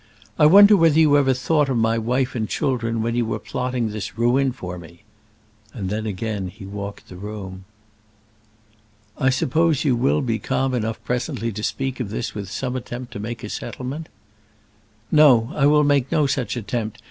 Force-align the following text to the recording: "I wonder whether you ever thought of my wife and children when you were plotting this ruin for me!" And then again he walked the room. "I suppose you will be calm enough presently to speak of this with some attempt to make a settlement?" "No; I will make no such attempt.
"I 0.39 0.47
wonder 0.47 0.75
whether 0.75 0.97
you 0.99 1.15
ever 1.15 1.35
thought 1.35 1.69
of 1.69 1.77
my 1.77 1.95
wife 1.99 2.33
and 2.33 2.49
children 2.49 3.03
when 3.03 3.13
you 3.13 3.23
were 3.23 3.37
plotting 3.37 3.89
this 3.91 4.17
ruin 4.17 4.51
for 4.51 4.79
me!" 4.79 5.03
And 5.75 5.91
then 5.91 6.07
again 6.07 6.47
he 6.47 6.65
walked 6.65 7.07
the 7.07 7.15
room. 7.17 7.65
"I 9.19 9.29
suppose 9.29 9.83
you 9.85 9.95
will 9.95 10.21
be 10.23 10.39
calm 10.39 10.73
enough 10.73 10.99
presently 11.03 11.51
to 11.51 11.61
speak 11.61 11.99
of 11.99 12.09
this 12.09 12.33
with 12.33 12.49
some 12.49 12.75
attempt 12.75 13.13
to 13.13 13.19
make 13.19 13.43
a 13.43 13.49
settlement?" 13.49 14.09
"No; 15.11 15.51
I 15.53 15.67
will 15.67 15.83
make 15.83 16.11
no 16.11 16.25
such 16.25 16.57
attempt. 16.57 16.97